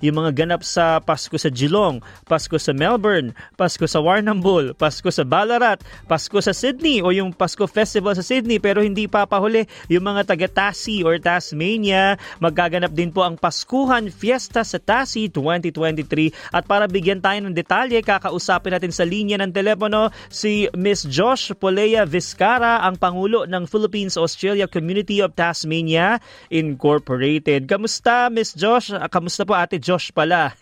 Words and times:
yung 0.00 0.24
mga 0.24 0.44
ganap 0.44 0.64
sa 0.64 0.98
Pasko 1.00 1.36
sa 1.36 1.52
Geelong, 1.52 2.00
Pasko 2.24 2.56
sa 2.56 2.72
Melbourne, 2.72 3.36
Pasko 3.56 3.84
sa 3.84 4.00
Warrnambool, 4.00 4.72
Pasko 4.72 5.12
sa 5.12 5.24
Ballarat, 5.28 5.84
Pasko 6.08 6.40
sa 6.40 6.56
Sydney 6.56 7.04
o 7.04 7.12
yung 7.12 7.36
Pasko 7.36 7.68
Festival 7.68 8.16
sa 8.16 8.24
Sydney 8.24 8.56
pero 8.56 8.80
hindi 8.80 9.04
papahuli 9.06 9.68
yung 9.92 10.08
mga 10.08 10.32
taga 10.32 10.48
Tassie 10.48 11.04
or 11.04 11.20
Tasmania. 11.20 12.16
Magaganap 12.40 12.96
din 12.96 13.12
po 13.12 13.22
ang 13.22 13.36
Paskuhan 13.36 14.08
Fiesta 14.08 14.64
sa 14.64 14.80
Tassie 14.80 15.28
2023 15.28 16.56
at 16.56 16.64
para 16.64 16.88
bigyan 16.88 17.20
tayo 17.20 17.44
ng 17.44 17.54
detalye, 17.54 18.00
kakausapin 18.00 18.72
natin 18.72 18.92
sa 18.92 19.04
linya 19.04 19.36
ng 19.36 19.52
telepono 19.52 20.08
si 20.32 20.64
Miss 20.72 21.04
Josh 21.04 21.52
Polea 21.60 22.08
Vizcara, 22.08 22.80
ang 22.80 22.96
Pangulo 22.96 23.44
ng 23.44 23.68
Philippines-Australia 23.68 24.64
Community 24.64 25.20
of 25.20 25.36
Tasmania 25.36 26.16
Incorporated. 26.48 27.68
Kamusta 27.68 28.32
Miss 28.32 28.56
Josh? 28.56 28.88
Kamusta 29.12 29.44
po 29.44 29.52
Ate 29.52 29.76
Josh? 29.76 29.89
Josh 29.90 30.14
pala. 30.14 30.54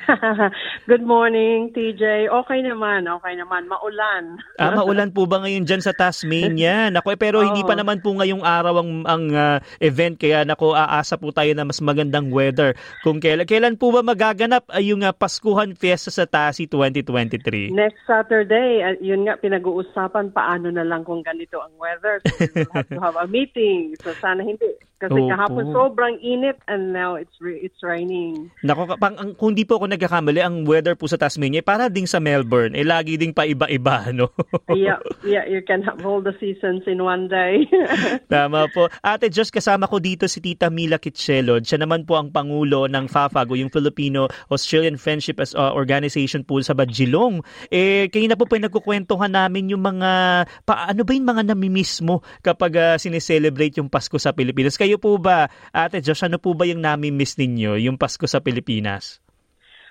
Good 0.90 1.04
morning, 1.04 1.76
TJ. 1.76 2.32
Okay 2.32 2.64
naman, 2.64 3.04
okay 3.04 3.36
naman. 3.36 3.68
Maulan. 3.68 4.40
ah, 4.56 4.72
maulan 4.72 5.12
po 5.12 5.28
ba 5.28 5.44
ngayon 5.44 5.68
dyan 5.68 5.84
sa 5.84 5.92
Tasmania? 5.92 6.88
Nako, 6.88 7.12
eh, 7.12 7.20
pero 7.20 7.44
oh. 7.44 7.52
hindi 7.52 7.60
pa 7.60 7.76
naman 7.76 8.00
po 8.00 8.16
ngayong 8.16 8.40
araw 8.40 8.80
ang, 8.80 9.04
ang 9.04 9.24
uh, 9.36 9.56
event, 9.84 10.16
kaya 10.16 10.48
nako, 10.48 10.72
aasa 10.72 11.20
po 11.20 11.36
tayo 11.36 11.52
na 11.52 11.68
mas 11.68 11.84
magandang 11.84 12.32
weather. 12.32 12.72
Kung 13.04 13.20
kailan, 13.20 13.44
kailan 13.44 13.76
po 13.76 13.92
ba 13.92 14.00
magaganap 14.00 14.64
uh, 14.72 14.80
yung 14.80 15.04
uh, 15.04 15.12
Paskuhan 15.12 15.76
Fiesta 15.76 16.08
sa 16.08 16.24
Tasi 16.24 16.64
2023? 16.64 17.76
Next 17.76 18.08
Saturday. 18.08 18.80
Uh, 18.80 18.96
yun 19.04 19.28
nga, 19.28 19.36
pinag-uusapan 19.36 20.32
paano 20.32 20.72
na 20.72 20.80
lang 20.80 21.04
kung 21.04 21.20
ganito 21.20 21.60
ang 21.60 21.76
weather. 21.76 22.24
So 22.24 22.48
we'll 22.56 22.72
have 22.72 22.88
to 22.88 23.04
have 23.04 23.20
a 23.20 23.28
meeting. 23.28 24.00
So 24.00 24.16
sana 24.16 24.40
hindi. 24.40 24.80
Kasi 24.96 25.12
Opo. 25.12 25.28
kahapon 25.28 25.64
sobrang 25.76 26.16
init 26.24 26.56
and 26.72 26.96
now 26.96 27.20
it's 27.20 27.36
re- 27.36 27.60
it's 27.60 27.84
raining. 27.84 28.48
Nako, 28.64 28.96
pang, 28.96 29.12
ang, 29.20 29.36
kung 29.36 29.52
di 29.52 29.68
po 29.68 29.76
ako 29.76 29.92
nagkakamali, 29.92 30.40
ang 30.40 30.64
weather 30.64 30.96
po 30.96 31.04
sa 31.04 31.20
Tasmania, 31.20 31.60
para 31.60 31.92
ding 31.92 32.08
sa 32.08 32.16
Melbourne, 32.16 32.72
eh 32.72 32.80
lagi 32.80 33.20
ding 33.20 33.36
paiba-iba, 33.36 34.08
no? 34.16 34.32
yeah, 34.72 34.96
yeah, 35.20 35.44
you 35.44 35.60
can 35.60 35.84
have 35.84 36.00
all 36.00 36.24
the 36.24 36.32
seasons 36.40 36.80
in 36.88 37.04
one 37.04 37.28
day. 37.28 37.68
Tama 38.32 38.72
po. 38.72 38.88
Ate, 39.04 39.28
just 39.28 39.52
kasama 39.52 39.84
ko 39.84 40.00
dito 40.00 40.24
si 40.32 40.40
Tita 40.40 40.72
Mila 40.72 40.96
Kitchelod. 40.96 41.68
Siya 41.68 41.84
naman 41.84 42.08
po 42.08 42.16
ang 42.16 42.32
pangulo 42.32 42.88
ng 42.88 43.04
FAFAG 43.04 43.52
yung 43.52 43.68
Filipino-Australian 43.68 44.96
Friendship 44.96 45.44
as, 45.44 45.52
uh, 45.52 45.76
Organization 45.76 46.40
po 46.40 46.56
sa 46.64 46.72
Badjilong. 46.72 47.44
Eh, 47.68 48.08
kayo 48.08 48.24
na 48.32 48.40
po 48.40 48.48
pa 48.48 48.56
nagkukwentuhan 48.56 49.36
namin 49.36 49.76
yung 49.76 49.84
mga, 49.84 50.10
pa, 50.64 50.88
ano 50.88 51.04
ba 51.04 51.12
yung 51.12 51.28
mga 51.28 51.52
namimiss 51.52 52.00
mo 52.00 52.24
kapag 52.40 52.72
uh, 52.80 52.94
sineselebrate 52.96 53.76
yung 53.76 53.92
Pasko 53.92 54.16
sa 54.16 54.32
Pilipinas? 54.32 54.78
Kayo 54.78 54.85
po 54.94 55.18
ba, 55.18 55.50
Ate 55.74 55.98
Josh, 55.98 56.22
ano 56.22 56.38
po 56.38 56.54
ba 56.54 56.62
yung 56.70 56.78
nami-miss 56.78 57.34
ninyo, 57.34 57.74
yung 57.82 57.98
Pasko 57.98 58.30
sa 58.30 58.38
Pilipinas? 58.38 59.18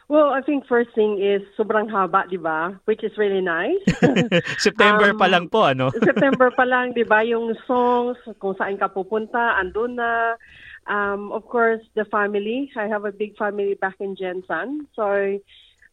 Well, 0.07 0.29
I 0.29 0.45
think 0.45 0.69
first 0.69 0.93
thing 0.93 1.17
is 1.17 1.41
sobrang 1.57 1.89
haba, 1.89 2.29
di 2.29 2.37
ba? 2.37 2.77
Which 2.85 3.03
is 3.03 3.17
really 3.17 3.41
nice. 3.41 3.81
September 4.61 5.11
um, 5.11 5.17
pa 5.17 5.25
lang 5.25 5.49
po, 5.49 5.65
ano? 5.65 5.89
September 6.09 6.53
pa 6.53 6.61
lang, 6.61 6.93
di 6.93 7.01
ba? 7.01 7.25
Yung 7.25 7.57
songs, 7.67 8.15
kung 8.37 8.53
saan 8.53 8.77
ka 8.77 8.85
pupunta, 8.87 9.57
andun 9.57 9.97
na. 9.97 10.37
Um, 10.85 11.33
of 11.33 11.49
course, 11.49 11.81
the 11.97 12.05
family. 12.13 12.69
I 12.77 12.85
have 12.85 13.09
a 13.09 13.11
big 13.11 13.33
family 13.33 13.73
back 13.73 13.97
in 13.97 14.13
Jensen. 14.13 14.85
So, 14.93 15.09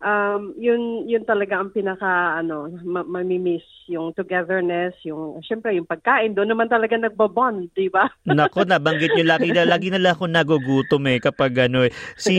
um, 0.03 0.53
yun, 0.59 1.07
yun 1.07 1.23
talaga 1.23 1.63
ang 1.63 1.71
pinaka, 1.71 2.43
ano, 2.43 2.69
ma- 2.83 3.07
mamimiss, 3.07 3.65
yung 3.87 4.11
togetherness, 4.13 4.99
yung, 5.07 5.41
syempre, 5.47 5.73
yung 5.79 5.87
pagkain, 5.89 6.35
doon 6.35 6.53
naman 6.53 6.67
talaga 6.67 6.99
nagbabond, 6.99 7.71
di 7.73 7.89
ba? 7.89 8.11
Nako, 8.27 8.67
nabanggit 8.67 9.15
nyo, 9.15 9.25
lagi 9.25 9.51
na, 9.55 9.63
lagi 9.65 9.89
na 9.89 10.03
lang 10.03 10.19
ako 10.19 10.27
nagugutom 10.29 11.07
eh, 11.09 11.19
kapag 11.23 11.71
ano 11.71 11.87
eh. 11.87 11.95
Si, 12.19 12.35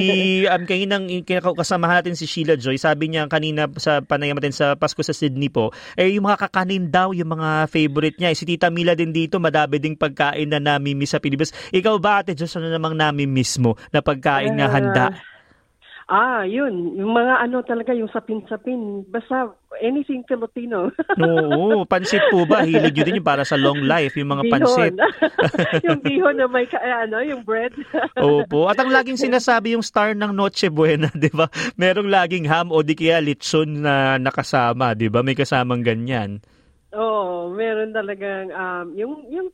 um, 0.45 0.63
kaninang, 0.67 1.07
kasamahan 1.25 2.03
natin 2.03 2.19
si 2.19 2.27
Sheila 2.27 2.59
Joy, 2.59 2.75
sabi 2.77 3.09
niya 3.09 3.25
kanina 3.31 3.65
sa 3.79 4.03
panayam 4.03 4.37
natin 4.37 4.53
sa 4.53 4.75
Pasko 4.75 4.99
sa 5.01 5.15
Sydney 5.15 5.47
po, 5.47 5.71
eh, 5.95 6.11
yung 6.11 6.27
mga 6.27 6.47
kakanin 6.49 6.91
daw, 6.91 7.15
yung 7.15 7.31
mga 7.33 7.71
favorite 7.71 8.19
niya. 8.19 8.35
Eh, 8.35 8.37
si 8.37 8.43
Tita 8.43 8.67
Mila 8.67 8.93
din 8.93 9.15
dito, 9.15 9.39
madami 9.39 9.79
ding 9.79 9.95
pagkain 9.95 10.51
na 10.51 10.59
namimiss 10.59 11.15
sa 11.15 11.23
Pilipinas. 11.23 11.55
Ikaw 11.71 11.95
ba, 11.97 12.21
Ate 12.21 12.35
Diyos, 12.35 12.53
ano 12.59 12.67
namang 12.67 12.99
namimiss 12.99 13.57
mo 13.57 13.79
na 13.89 14.03
pagkain 14.03 14.53
uh, 14.53 14.57
na 14.59 14.67
handa? 14.69 15.05
Ah, 16.11 16.43
yun. 16.43 16.99
Yung 16.99 17.15
mga 17.15 17.47
ano 17.47 17.63
talaga, 17.63 17.95
yung 17.95 18.11
sapin-sapin. 18.11 19.07
Basta 19.07 19.55
anything 19.79 20.27
Filipino. 20.27 20.91
Oo, 21.23 21.87
pansit 21.87 22.21
po 22.27 22.43
ba? 22.43 22.67
Hilig 22.67 22.91
nyo 22.91 23.03
din 23.07 23.19
yung 23.23 23.29
para 23.29 23.47
sa 23.47 23.55
long 23.55 23.79
life, 23.87 24.19
yung 24.19 24.35
mga 24.35 24.43
bihon. 24.43 24.53
pansit. 24.59 24.93
yung 25.87 25.99
bihon 26.03 26.35
na 26.35 26.47
may, 26.51 26.67
ano, 26.75 27.23
yung 27.23 27.41
bread. 27.47 27.71
Opo. 28.19 28.67
At 28.67 28.77
ang 28.83 28.91
laging 28.91 29.15
sinasabi 29.15 29.79
yung 29.79 29.85
star 29.85 30.11
ng 30.11 30.35
Noche 30.35 30.67
Buena, 30.67 31.07
di 31.15 31.31
ba? 31.31 31.47
Merong 31.79 32.11
laging 32.11 32.45
ham 32.51 32.67
o 32.75 32.83
di 32.83 32.99
kaya 32.99 33.23
litson 33.23 33.87
na 33.87 34.19
nakasama, 34.19 34.91
di 34.93 35.07
ba? 35.07 35.23
May 35.23 35.39
kasamang 35.39 35.81
ganyan. 35.81 36.43
Oo, 36.93 37.49
meron 37.55 37.95
talagang, 37.95 38.51
um, 38.53 38.87
yung, 38.93 39.13
yung 39.31 39.47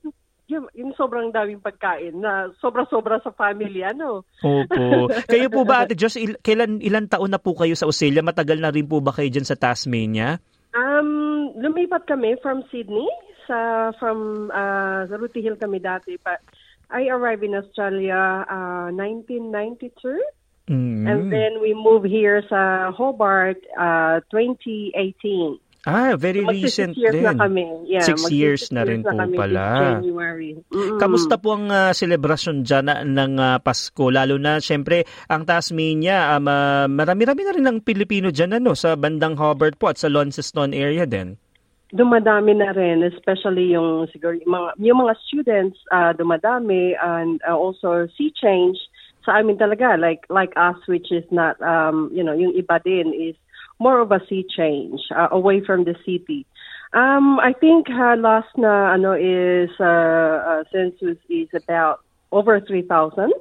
yung, 0.50 0.66
yung 0.74 0.92
sobrang 0.98 1.30
daming 1.30 1.62
pagkain 1.62 2.18
na 2.18 2.50
sobra-sobra 2.58 3.22
sa 3.22 3.30
family, 3.38 3.86
ano? 3.86 4.26
Opo. 4.42 5.08
Kayo 5.32 5.48
po 5.54 5.64
ba, 5.64 5.86
Ate 5.86 5.94
Joss, 5.94 6.18
il- 6.18 6.42
kailan, 6.42 6.82
ilan 6.82 7.06
taon 7.06 7.30
na 7.30 7.40
po 7.40 7.54
kayo 7.54 7.78
sa 7.78 7.86
Australia? 7.86 8.26
Matagal 8.26 8.58
na 8.58 8.74
rin 8.74 8.90
po 8.90 9.00
ba 9.00 9.14
kayo 9.14 9.30
dyan 9.30 9.46
sa 9.46 9.56
Tasmania? 9.56 10.42
Um, 10.74 11.54
lumipat 11.58 12.10
kami 12.10 12.38
from 12.42 12.66
Sydney, 12.74 13.08
sa 13.50 13.90
from 13.98 14.50
uh, 14.54 15.10
Ruti 15.10 15.42
Hill 15.42 15.58
kami 15.58 15.82
dati, 15.82 16.18
but 16.22 16.42
I 16.90 17.10
arrived 17.10 17.46
in 17.46 17.54
Australia 17.54 18.46
uh, 18.50 18.90
1992. 18.94 20.22
Mm-hmm. 20.70 21.08
And 21.10 21.34
then 21.34 21.62
we 21.62 21.74
moved 21.74 22.06
here 22.06 22.46
sa 22.46 22.94
Hobart 22.94 23.58
uh, 23.74 24.22
2018. 24.30 25.58
Ah, 25.90 26.14
very 26.14 26.46
Mag 26.46 26.54
recent 26.54 26.94
years 26.94 27.18
din. 27.18 27.26
na 27.26 27.34
kami. 27.34 27.66
Yeah, 27.90 28.06
six 28.06 28.30
years 28.30 28.70
na 28.70 28.86
rin 28.86 29.02
na 29.02 29.26
po 29.26 29.42
pala. 29.42 29.98
January. 29.98 30.62
Mm-hmm. 30.70 31.02
Kamusta 31.02 31.42
po 31.42 31.58
ang 31.58 31.74
uh, 31.74 31.90
celebration 31.98 32.62
dyan 32.62 32.94
ng 33.10 33.34
uh, 33.42 33.58
Pasko? 33.58 34.14
Lalo 34.14 34.38
na, 34.38 34.62
syempre, 34.62 35.10
ang 35.26 35.50
Tasmania, 35.50 36.38
um, 36.38 36.46
uh, 36.46 36.86
marami-rami 36.86 37.42
na 37.42 37.54
rin 37.58 37.66
ng 37.66 37.80
Pilipino 37.82 38.30
dyan 38.30 38.62
ano, 38.62 38.78
sa 38.78 38.94
bandang 38.94 39.34
Hobart 39.34 39.82
po 39.82 39.90
at 39.90 39.98
sa 39.98 40.14
Launceston 40.14 40.78
area 40.78 41.10
din. 41.10 41.42
Dumadami 41.90 42.54
na 42.54 42.70
rin, 42.70 43.02
especially 43.02 43.74
yung 43.74 44.06
siguro 44.14 44.38
yung 44.38 44.54
mga, 44.54 44.70
yung 44.78 45.00
mga 45.02 45.14
students 45.26 45.82
uh, 45.90 46.14
dumadami 46.14 46.94
and 46.94 47.42
uh, 47.50 47.58
also 47.58 48.06
sea 48.14 48.30
change 48.38 48.78
sa 49.26 49.42
amin 49.42 49.58
talaga 49.58 50.00
like 50.00 50.24
like 50.30 50.54
us 50.56 50.80
which 50.88 51.12
is 51.12 51.26
not 51.28 51.60
um 51.60 52.08
you 52.16 52.24
know 52.24 52.32
yung 52.32 52.56
iba 52.56 52.80
din 52.86 53.12
is 53.12 53.36
more 53.80 54.00
of 54.00 54.12
a 54.12 54.20
sea 54.28 54.46
change 54.46 55.00
uh, 55.16 55.32
away 55.32 55.64
from 55.64 55.88
the 55.88 55.96
city. 56.06 56.46
Um, 56.92 57.40
I 57.40 57.54
think 57.54 57.88
uh, 57.90 58.20
last 58.20 58.52
na 58.58 58.94
ano 58.94 59.14
is 59.14 59.70
uh, 59.80 60.36
uh, 60.42 60.62
census 60.74 61.18
is 61.30 61.50
about 61.56 62.04
over 62.34 62.60
3,000. 62.60 63.32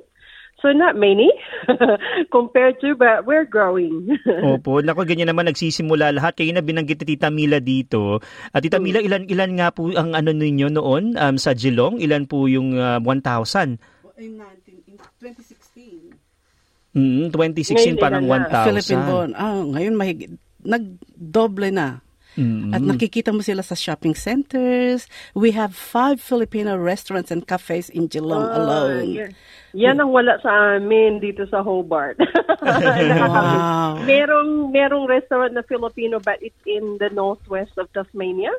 So 0.58 0.74
not 0.74 0.98
many 0.98 1.30
compared 2.34 2.82
to 2.82 2.98
but 2.98 3.24
we're 3.24 3.46
growing. 3.46 4.18
Opo, 4.58 4.82
nako 4.82 5.06
ganyan 5.06 5.30
naman 5.30 5.46
nagsisimula 5.46 6.10
lahat. 6.10 6.34
Kayo 6.34 6.50
na 6.50 6.66
binanggit 6.66 6.98
ni 7.02 7.14
Tita 7.14 7.30
Mila 7.30 7.62
dito. 7.62 8.18
At 8.50 8.66
Tita 8.66 8.82
mm. 8.82 8.84
Mila, 8.84 8.98
ilan 8.98 9.22
ilan 9.30 9.52
nga 9.54 9.70
po 9.70 9.86
ang 9.94 10.18
ano 10.18 10.34
ninyo 10.34 10.68
noon 10.74 11.14
um, 11.14 11.36
sa 11.38 11.54
Geelong? 11.54 12.02
Ilan 12.02 12.26
po 12.26 12.50
yung 12.50 12.74
uh, 12.74 12.98
1,000? 13.00 13.78
In 14.18 14.34
19, 14.34 14.82
in 14.90 14.98
2016. 14.98 15.57
Mm, 16.98 17.30
2016 17.30 17.94
parang 18.02 18.26
1,000. 18.26 18.66
Philippine 18.66 19.02
bond. 19.06 19.32
Ah, 19.38 19.62
ngayon 19.62 19.94
mahigit 19.94 20.32
nagdoble 20.66 21.70
na. 21.70 22.02
Mm-hmm. 22.38 22.70
At 22.70 22.82
nakikita 22.86 23.30
mo 23.34 23.42
sila 23.42 23.66
sa 23.66 23.74
shopping 23.74 24.14
centers. 24.14 25.10
We 25.34 25.50
have 25.58 25.74
five 25.74 26.22
Filipino 26.22 26.78
restaurants 26.78 27.34
and 27.34 27.42
cafes 27.42 27.90
in 27.90 28.06
Geelong 28.06 28.46
oh, 28.46 28.58
alone. 28.62 29.10
Yeah. 29.10 29.30
Yan 29.74 29.98
ang 29.98 30.14
wala 30.14 30.38
sa 30.38 30.78
amin 30.78 31.18
dito 31.18 31.50
sa 31.50 31.66
Hobart. 31.66 32.22
wow. 32.62 33.98
merong 34.06 34.70
merong 34.70 35.10
restaurant 35.10 35.50
na 35.50 35.66
Filipino 35.66 36.22
but 36.22 36.38
it's 36.38 36.62
in 36.62 37.02
the 37.02 37.10
northwest 37.10 37.74
of 37.74 37.90
Tasmania. 37.90 38.54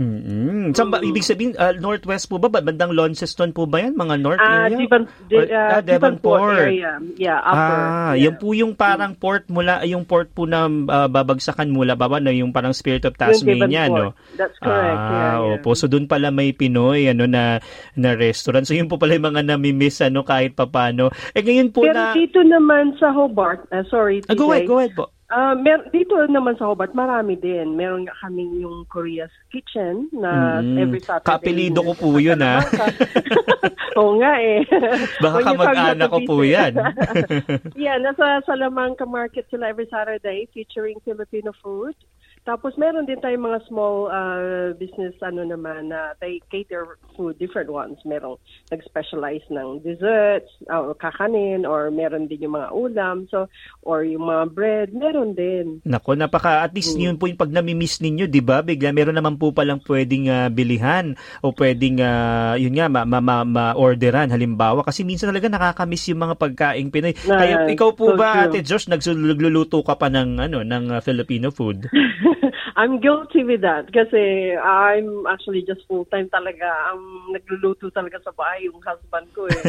Mm-hmm. 0.00 0.72
So, 0.72 0.88
mm. 0.88 1.04
ibig 1.04 1.28
sabihin, 1.28 1.52
uh, 1.60 1.76
northwest 1.76 2.32
po 2.32 2.40
ba? 2.40 2.48
Bandang 2.48 2.96
Launceston 2.96 3.52
po 3.52 3.68
ba 3.68 3.84
yan? 3.84 3.92
Mga 4.00 4.14
north 4.24 4.40
uh, 4.40 4.64
area? 4.64 4.80
Devon, 4.80 5.02
de, 5.28 5.36
uh, 5.36 5.70
ah, 5.76 5.82
Devonport. 5.84 6.56
area. 6.56 6.96
Yeah, 7.20 7.36
upper. 7.36 7.76
Ah, 7.76 8.16
yeah. 8.16 8.32
yan 8.32 8.34
po 8.40 8.56
yung 8.56 8.72
parang 8.72 9.12
port 9.12 9.44
mula, 9.52 9.84
yung 9.84 10.08
port 10.08 10.32
po 10.32 10.48
na 10.48 10.72
uh, 10.72 11.08
babagsakan 11.12 11.68
mula 11.68 12.00
baba, 12.00 12.16
no? 12.16 12.32
yung 12.32 12.48
parang 12.48 12.72
Spirit 12.72 13.04
of 13.04 13.20
Tasmania, 13.20 13.92
no? 13.92 14.16
That's 14.40 14.56
correct. 14.56 14.96
Ah, 14.96 15.12
yeah, 15.12 15.36
yeah. 15.36 15.54
opo. 15.60 15.76
So, 15.76 15.84
doon 15.84 16.08
pala 16.08 16.32
may 16.32 16.56
Pinoy, 16.56 17.12
ano, 17.12 17.28
na, 17.28 17.60
na 17.92 18.16
restaurant. 18.16 18.64
So, 18.64 18.72
yun 18.72 18.88
po 18.88 18.96
pala 18.96 19.20
yung 19.20 19.28
mga 19.36 19.52
nami-miss, 19.52 20.00
ano, 20.00 20.24
kahit 20.24 20.56
papano. 20.56 21.12
Eh, 21.36 21.44
ngayon 21.44 21.76
po 21.76 21.84
Pero 21.84 22.00
na... 22.00 22.16
dito 22.16 22.40
naman 22.40 22.96
sa 22.96 23.12
Hobart, 23.12 23.68
uh, 23.68 23.84
sorry, 23.92 24.24
TJ. 24.24 24.32
Ah, 24.32 24.36
go 24.40 24.48
ahead, 24.48 24.64
go 24.64 24.80
ahead 24.80 24.96
po 24.96 25.12
Uh, 25.30 25.54
mer- 25.54 25.86
dito 25.94 26.18
naman 26.26 26.58
sa 26.58 26.66
Hobart, 26.66 26.90
marami 26.90 27.38
din. 27.38 27.78
Meron 27.78 28.02
nga 28.02 28.18
kaming 28.18 28.50
yung 28.58 28.82
Korea's 28.90 29.30
Kitchen 29.46 30.10
na 30.10 30.58
Mm. 30.58 30.74
every 30.82 30.98
Saturday. 30.98 31.30
Kapilido 31.30 31.86
ko 31.86 31.94
po 31.94 32.18
yun, 32.18 32.42
ah. 32.42 32.58
Oo 33.98 34.18
nga 34.18 34.42
eh. 34.42 34.66
Baka 35.22 35.38
kamag-anak 35.46 36.10
ko 36.10 36.18
po 36.26 36.42
yan. 36.42 36.74
yeah, 37.78 37.94
nasa 38.02 38.42
Salamanca 38.42 39.06
Market 39.06 39.46
sila 39.46 39.70
every 39.70 39.86
Saturday 39.86 40.50
featuring 40.50 40.98
Filipino 41.06 41.54
food. 41.62 41.94
Tapos 42.40 42.72
meron 42.80 43.04
din 43.04 43.20
tayong 43.20 43.46
mga 43.52 43.60
small 43.68 44.08
uh, 44.08 44.72
business 44.80 45.12
ano 45.20 45.44
naman 45.44 45.92
na 45.92 46.16
they 46.24 46.40
cater 46.48 46.96
food, 47.12 47.36
different 47.36 47.68
ones. 47.68 48.00
Merong 48.08 48.40
nag-specialize 48.72 49.44
ng 49.52 49.84
desserts, 49.84 50.48
uh, 50.72 50.96
kakanin, 50.96 51.68
or 51.68 51.92
meron 51.92 52.26
din 52.26 52.48
yung 52.48 52.56
mga 52.56 52.72
ulam, 52.72 53.28
so 53.28 53.44
or 53.84 54.02
yung 54.08 54.24
mga 54.24 54.44
bread, 54.56 54.88
meron 54.96 55.36
din. 55.36 55.84
Nako, 55.84 56.16
napaka 56.16 56.64
at 56.64 56.72
least 56.72 56.96
Mm. 56.96 57.12
yun 57.12 57.16
po 57.20 57.28
yung 57.28 57.36
pag 57.36 57.52
nami-miss 57.52 58.00
ninyo, 58.00 58.24
'di 58.24 58.40
ba? 58.40 58.64
Bigla 58.64 58.90
meron 58.96 59.16
naman 59.16 59.36
po 59.36 59.52
palang 59.52 59.84
pwedeng 59.84 60.32
ah, 60.32 60.48
bilihan 60.48 61.12
o 61.44 61.52
pwedeng 61.52 62.00
ah, 62.00 62.56
yun 62.56 62.72
nga 62.72 62.88
ma, 62.88 63.04
ma, 63.04 63.20
ma- 63.20 63.46
ma-orderan 63.46 64.32
halimbawa 64.32 64.80
kasi 64.80 65.04
minsan 65.04 65.28
talaga 65.28 65.52
nakaka-miss 65.52 66.08
yung 66.08 66.24
mga 66.24 66.34
pagkaing 66.40 66.88
Pinoy. 66.88 67.12
Kaya 67.14 67.68
ikaw 67.68 67.92
po 67.92 68.12
so 68.12 68.16
ba 68.16 68.48
true. 68.48 68.56
Ate 68.56 68.64
Josh 68.64 68.88
nagluluto 68.88 69.84
ka 69.84 69.94
pa 69.94 70.08
ng 70.08 70.40
ano 70.40 70.64
ng 70.64 70.84
ah, 70.96 71.00
Filipino 71.04 71.52
food? 71.52 71.84
I'm 72.80 72.96
guilty 72.96 73.44
with 73.44 73.60
that 73.60 73.92
kasi 73.92 74.56
I'm 74.56 75.28
actually 75.28 75.68
just 75.68 75.84
full-time 75.84 76.32
talaga. 76.32 76.64
Ang 76.96 77.36
nagluluto 77.36 77.92
talaga 77.92 78.24
sa 78.24 78.32
bahay 78.32 78.64
yung 78.72 78.80
husband 78.80 79.28
ko 79.36 79.44
eh. 79.52 79.60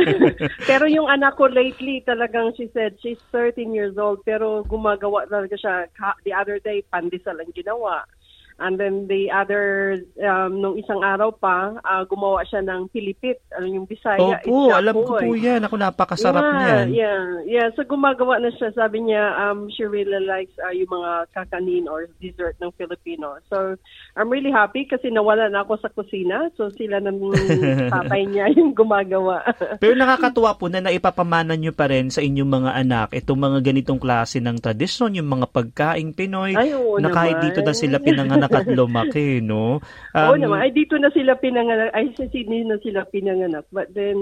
pero 0.70 0.88
yung 0.88 1.12
anak 1.12 1.36
ko 1.36 1.52
lately 1.52 2.00
talagang 2.08 2.56
she 2.56 2.72
said 2.72 2.96
she's 3.04 3.20
13 3.36 3.76
years 3.76 4.00
old 4.00 4.24
pero 4.24 4.64
gumagawa 4.64 5.28
talaga 5.28 5.60
siya. 5.60 5.92
The 6.24 6.32
other 6.32 6.56
day, 6.64 6.80
pandesal 6.88 7.36
ang 7.36 7.52
ginawa. 7.52 8.08
And 8.58 8.74
then 8.74 9.06
the 9.06 9.30
other, 9.30 9.94
um, 10.18 10.58
nung 10.58 10.74
isang 10.74 10.98
araw 11.06 11.30
pa, 11.30 11.78
ah, 11.86 12.02
gumawa 12.02 12.42
siya 12.42 12.58
ng 12.66 12.90
pilipit. 12.90 13.38
Ano 13.54 13.70
yung 13.70 13.86
Bisaya? 13.86 14.42
Opo, 14.42 14.74
alam 14.74 14.98
ko 14.98 15.14
po 15.14 15.30
'yan. 15.38 15.62
Ako 15.62 15.78
napakasarap 15.78 16.42
yeah, 16.42 16.58
niyan. 16.58 16.86
Yeah, 16.90 17.22
yeah. 17.46 17.66
So 17.78 17.86
gumagawa 17.86 18.42
na 18.42 18.50
siya. 18.50 18.74
Sabi 18.74 19.06
niya, 19.06 19.30
um, 19.38 19.70
she 19.70 19.86
really 19.86 20.18
likes 20.26 20.50
uh, 20.58 20.74
yung 20.74 20.90
mga 20.90 21.30
kakanin 21.30 21.86
or 21.86 22.10
dessert 22.18 22.58
ng 22.58 22.74
Filipino. 22.74 23.38
So 23.46 23.78
I'm 24.18 24.26
really 24.26 24.50
happy 24.50 24.90
kasi 24.90 25.14
nawala 25.14 25.46
na 25.46 25.62
ako 25.62 25.78
sa 25.78 25.94
kusina. 25.94 26.50
So 26.58 26.74
sila 26.74 26.98
ng 26.98 27.14
tatay 27.94 28.26
niya 28.26 28.50
yung 28.58 28.74
gumagawa. 28.74 29.46
Pero 29.82 29.94
nakakatuwa 29.94 30.58
po 30.58 30.66
na 30.66 30.82
naipapamana 30.82 31.54
nyo 31.54 31.70
pa 31.70 31.86
rin 31.86 32.10
sa 32.10 32.18
inyong 32.18 32.50
mga 32.50 32.70
anak 32.74 33.08
itong 33.14 33.38
mga 33.38 33.58
ganitong 33.62 34.02
klase 34.02 34.42
ng 34.42 34.58
tradisyon, 34.58 35.14
yung 35.14 35.30
mga 35.30 35.46
pagkaing 35.54 36.10
Pinoy, 36.10 36.58
Ay, 36.58 36.74
na 36.74 37.08
kahit 37.14 37.38
naman. 37.38 37.44
dito 37.46 37.60
na 37.62 37.74
sila 37.76 38.02
pinanganak 38.02 38.47
at 38.50 38.66
lumaki, 38.66 39.40
no? 39.40 39.78
Oo 40.12 40.32
Um, 40.34 40.40
naman. 40.40 40.60
Ay, 40.60 40.70
dito 40.70 40.96
na 40.96 41.08
sila 41.08 41.34
pinanganak. 41.34 41.90
Ay, 41.92 42.10
sa 42.12 42.26
Sydney 42.26 42.64
na 42.64 42.76
sila 42.78 43.04
pinanganak. 43.04 43.64
But 43.70 43.92
then, 43.92 44.16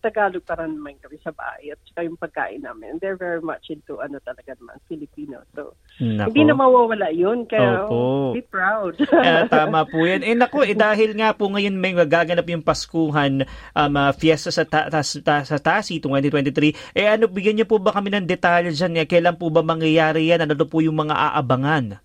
Tagalog 0.00 0.42
pa 0.42 0.56
rin 0.56 0.76
naman 0.76 0.98
kami 0.98 1.18
sa 1.20 1.30
bahay. 1.30 1.70
At 1.70 1.80
saka 1.86 2.02
yung 2.02 2.16
pagkain 2.16 2.62
namin. 2.62 2.98
They're 2.98 3.16
very 3.16 3.40
much 3.40 3.68
into 3.68 3.98
ano 3.98 4.18
talaga 4.20 4.56
naman, 4.56 4.80
Filipino. 4.86 5.42
So, 5.52 5.74
Nako. 5.98 6.28
hindi 6.30 6.42
na 6.44 6.54
mawawala 6.54 7.08
yun. 7.10 7.44
Kaya, 7.44 7.86
Opo. 7.86 8.32
be 8.32 8.42
proud. 8.42 8.96
Eh, 8.98 9.42
tama 9.52 9.84
po 9.84 10.02
yan. 10.02 10.22
Eh 10.22 10.34
naku, 10.34 10.64
eh, 10.64 10.74
dahil 10.74 11.12
nga 11.14 11.34
po 11.34 11.48
ngayon 11.48 11.74
may 11.74 11.92
magaganap 11.92 12.46
yung 12.46 12.62
Paskuhan 12.62 13.44
um, 13.72 13.94
ah, 13.96 14.12
fiesta 14.12 14.48
sa, 14.48 14.64
ta- 14.64 14.88
ta- 14.88 15.02
ta- 15.22 15.46
sa 15.46 15.58
Tasi 15.58 15.98
2023. 15.98 16.94
Eh 16.94 17.06
ano, 17.06 17.28
bigyan 17.28 17.58
niyo 17.58 17.66
po 17.66 17.76
ba 17.78 17.92
kami 17.92 18.10
ng 18.10 18.24
detalye 18.24 18.72
dyan? 18.72 18.98
Eh, 18.98 19.06
kailan 19.06 19.36
po 19.36 19.48
ba 19.48 19.60
mangyayari 19.60 20.28
yan? 20.28 20.44
Ano 20.44 20.54
po 20.64 20.80
yung 20.80 20.96
mga 20.96 21.12
aabangan? 21.12 22.00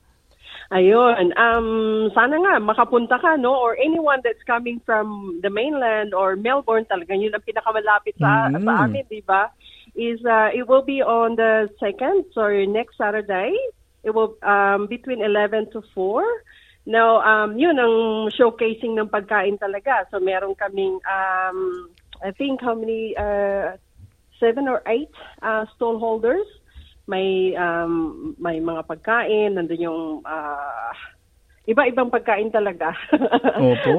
Ayun. 0.68 1.32
Um, 1.40 2.12
sana 2.12 2.36
nga 2.44 2.60
makapunta 2.60 3.16
ka, 3.16 3.40
no? 3.40 3.56
Or 3.56 3.80
anyone 3.80 4.20
that's 4.20 4.44
coming 4.44 4.84
from 4.84 5.40
the 5.40 5.50
mainland 5.50 6.12
or 6.12 6.36
Melbourne 6.36 6.84
talaga, 6.92 7.16
yun 7.16 7.32
ang 7.32 7.48
pinakamalapit 7.48 8.20
sa, 8.20 8.52
Mm. 8.52 8.68
sa 8.68 8.84
amin, 8.84 9.08
di 9.08 9.24
ba? 9.24 9.48
Is, 9.96 10.20
uh, 10.28 10.52
it 10.52 10.68
will 10.68 10.84
be 10.84 11.00
on 11.00 11.40
the 11.40 11.72
second, 11.80 12.28
so 12.36 12.52
next 12.68 13.00
Saturday. 13.00 13.56
It 14.04 14.12
will, 14.12 14.36
um, 14.44 14.92
between 14.92 15.24
11 15.24 15.72
to 15.72 15.82
4. 15.96 16.24
Now, 16.84 17.20
um, 17.24 17.60
yun 17.60 17.80
ang 17.80 18.28
showcasing 18.36 18.96
ng 18.96 19.08
pagkain 19.08 19.60
talaga. 19.60 20.08
So, 20.12 20.20
meron 20.20 20.56
kaming, 20.56 21.00
um, 21.08 21.90
I 22.24 22.32
think 22.32 22.60
how 22.60 22.76
many, 22.76 23.16
uh, 23.16 23.76
seven 24.40 24.68
or 24.68 24.84
eight 24.86 25.10
uh, 25.42 25.66
stall 25.76 25.98
holders 26.00 26.46
may 27.08 27.56
um, 27.56 28.36
may 28.38 28.60
mga 28.60 28.84
pagkain, 28.84 29.56
nandun 29.56 29.80
yung 29.82 30.02
ah, 30.28 30.92
iba-ibang 31.64 32.12
pagkain 32.12 32.52
talaga. 32.52 32.92
Opo. 33.64 33.92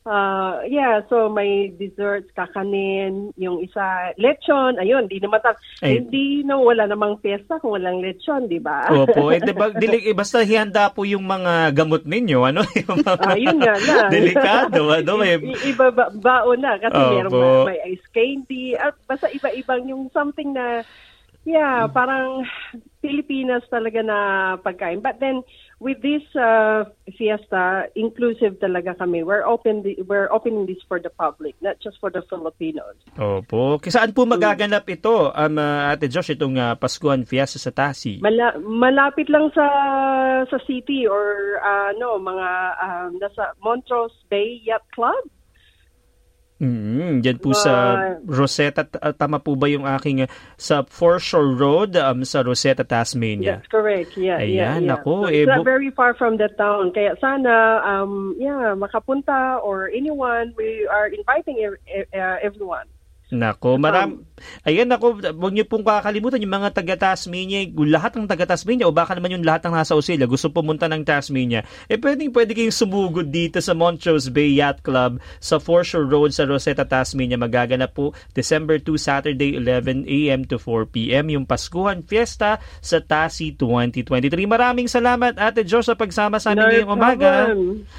Ah, 0.00 0.64
yeah, 0.64 1.04
so 1.12 1.28
may 1.28 1.68
desserts, 1.76 2.32
kakanin, 2.32 3.36
yung 3.36 3.60
isa, 3.60 4.16
lechon, 4.16 4.80
ayun, 4.80 5.04
di 5.04 5.20
naman 5.20 5.44
ta- 5.44 5.60
Ay. 5.84 6.00
hindi 6.00 6.40
na 6.40 6.56
wala 6.56 6.88
namang 6.88 7.20
fiesta 7.20 7.60
kung 7.60 7.76
walang 7.76 8.00
lechon, 8.00 8.48
di 8.48 8.56
ba? 8.56 8.88
Opo. 8.88 9.28
Eh, 9.28 9.44
diba, 9.44 9.68
dili, 9.76 10.08
eh, 10.08 10.16
basta 10.16 10.40
hihanda 10.40 10.88
po 10.88 11.04
yung 11.04 11.28
mga 11.28 11.76
gamot 11.76 12.08
ninyo. 12.08 12.48
Ano? 12.48 12.64
Yung 12.80 13.04
mga, 13.04 13.12
Ah, 13.20 13.36
yun 13.36 13.58
nga 13.60 13.76
lang. 13.76 14.08
Delikado. 14.08 14.80
Ano? 14.88 15.12
May, 15.20 15.36
I- 15.36 15.68
iba 15.68 15.92
ba, 15.92 16.08
baon 16.08 16.64
na 16.64 16.80
kasi 16.80 16.96
Opo. 16.96 17.12
meron 17.12 17.68
may 17.68 17.78
ice 17.92 18.06
candy 18.16 18.72
at 18.80 18.96
basta 19.04 19.28
iba-ibang 19.28 19.84
yung 19.84 20.08
something 20.16 20.56
na 20.56 20.80
yeah, 21.44 21.88
parang 21.88 22.44
Pilipinas 23.00 23.64
talaga 23.72 24.04
na 24.04 24.18
pagkain. 24.60 25.00
But 25.00 25.20
then 25.20 25.40
with 25.80 26.04
this 26.04 26.22
uh, 26.36 26.84
fiesta, 27.16 27.88
inclusive 27.96 28.60
talaga 28.60 28.94
kami. 29.00 29.24
We're 29.24 29.48
open 29.48 29.82
we're 30.04 30.28
opening 30.28 30.68
this 30.68 30.78
for 30.84 31.00
the 31.00 31.08
public, 31.08 31.56
not 31.64 31.80
just 31.80 31.96
for 31.98 32.12
the 32.12 32.20
Filipinos. 32.28 33.00
Opo. 33.16 33.80
Saan 33.88 34.12
po 34.12 34.28
magaganap 34.28 34.84
ito, 34.92 35.32
um, 35.32 35.56
uh, 35.56 35.90
Ate 35.90 36.12
Josh, 36.12 36.36
itong 36.36 36.60
uh, 36.60 36.76
Paskuhan 36.76 37.24
Fiesta 37.24 37.56
sa 37.56 37.72
Tasi? 37.72 38.20
Mala- 38.20 38.60
malapit 38.60 39.32
lang 39.32 39.48
sa 39.56 39.66
sa 40.44 40.58
city 40.68 41.08
or 41.08 41.58
uh, 41.64 41.96
no, 41.96 42.20
mga 42.20 42.48
um, 42.84 43.10
nasa 43.16 43.56
Montrose 43.64 44.14
Bay 44.28 44.60
Yacht 44.60 44.84
Club. 44.92 45.24
Mm, 46.60 47.24
diyan 47.24 47.40
po 47.40 47.56
sa 47.56 47.72
Ah. 47.72 48.20
Rosetta, 48.20 48.84
uh, 49.00 49.16
tama 49.16 49.40
po 49.40 49.56
ba 49.56 49.64
yung 49.64 49.88
aking 49.88 50.22
uh, 50.22 50.28
sa 50.60 50.84
Foreshore 50.84 51.56
Road 51.56 51.96
um, 51.96 52.20
sa 52.20 52.44
Rosetta, 52.44 52.84
Tasmania? 52.84 53.64
That's 53.64 53.72
correct. 53.72 54.12
Yeah, 54.20 54.44
yeah, 54.44 54.76
Ayan, 54.76 54.84
yeah. 54.84 55.00
ako, 55.00 55.24
So 55.24 55.28
eh, 55.32 55.42
it's 55.42 55.48
not 55.48 55.64
bu- 55.64 55.72
very 55.72 55.88
far 55.88 56.12
from 56.12 56.36
the 56.36 56.52
town. 56.54 56.92
Kaya 56.92 57.16
sana, 57.16 57.80
um, 57.80 58.36
yeah, 58.36 58.76
makapunta 58.76 59.56
or 59.64 59.88
anyone, 59.88 60.52
we 60.52 60.84
are 60.84 61.08
inviting 61.08 61.64
ev- 61.64 61.80
uh, 62.12 62.36
everyone. 62.44 62.84
Nako, 63.30 63.78
maram. 63.78 64.26
Ayan, 64.64 64.88
nako, 64.88 65.20
huwag 65.20 65.52
niyo 65.52 65.68
pong 65.68 65.84
kakalimutan 65.84 66.40
yung 66.40 66.50
mga 66.50 66.72
taga 66.72 66.96
Tasmania, 67.12 67.62
lahat 67.70 68.16
ng 68.16 68.26
taga 68.26 68.48
Tasmania 68.48 68.88
o 68.88 68.92
baka 68.92 69.14
naman 69.14 69.36
yung 69.38 69.46
lahat 69.46 69.68
ng 69.68 69.76
nasa 69.76 69.92
Australia 69.94 70.26
gusto 70.26 70.48
pumunta 70.50 70.88
ng 70.88 71.04
Tasmania. 71.04 71.62
Eh 71.86 72.00
pwede 72.00 72.26
pwede 72.32 72.56
kayong 72.56 72.74
sumugod 72.74 73.28
dito 73.28 73.60
sa 73.60 73.76
Montrose 73.76 74.32
Bay 74.32 74.56
Yacht 74.56 74.82
Club 74.82 75.20
sa 75.38 75.60
Foreshore 75.60 76.08
Road 76.08 76.32
sa 76.32 76.48
Rosetta, 76.48 76.88
Tasmania. 76.88 77.36
Magaganap 77.36 77.92
po 77.92 78.16
December 78.32 78.80
2, 78.80 78.96
Saturday 78.96 79.54
11 79.60 80.08
a.m. 80.08 80.40
to 80.48 80.56
4 80.56 80.88
p.m. 80.88 81.30
yung 81.30 81.44
Paskuhan 81.44 82.00
Fiesta 82.02 82.58
sa 82.80 82.98
Tasi 82.98 83.54
2023. 83.54 84.32
Maraming 84.48 84.88
salamat 84.88 85.36
Ate 85.36 85.62
Josh 85.62 85.92
sa 85.92 85.94
pagsama 85.94 86.40
sa 86.40 86.56
amin 86.56 86.64
No 86.64 86.68
ngayong 86.68 86.92
umaga. 86.96 87.32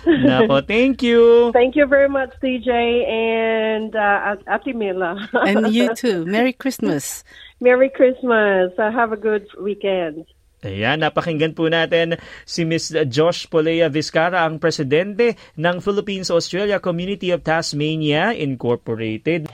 Nako, 0.06 0.66
thank 0.66 1.06
you. 1.06 1.22
Thank 1.62 1.78
you 1.78 1.86
very 1.86 2.10
much, 2.10 2.34
TJ 2.42 2.70
and 3.06 3.94
uh, 3.94 4.36
Ate 4.50 4.74
Mila. 4.74 5.21
And 5.48 5.74
you 5.74 5.94
too. 5.96 6.26
Merry 6.26 6.54
Christmas. 6.54 7.24
Merry 7.60 7.90
Christmas. 7.90 8.74
Uh, 8.78 8.92
have 8.92 9.12
a 9.12 9.20
good 9.20 9.46
weekend. 9.60 10.26
Ayan, 10.62 11.02
napakinggan 11.02 11.58
po 11.58 11.66
natin 11.74 12.22
si 12.46 12.62
Ms. 12.62 12.94
Josh 13.10 13.50
Polea 13.50 13.90
Vizcara, 13.90 14.46
ang 14.46 14.62
presidente 14.62 15.34
ng 15.58 15.82
Philippines-Australia 15.82 16.78
Community 16.78 17.34
of 17.34 17.42
Tasmania 17.42 18.30
Incorporated. 18.38 19.50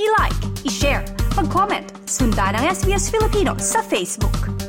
I-like, 0.00 0.40
i-share, 0.64 1.04
mag-comment, 1.36 1.84
sundan 2.08 2.56
ang 2.56 2.64
SBS 2.64 3.12
Filipino 3.12 3.52
sa 3.60 3.84
Facebook. 3.84 4.63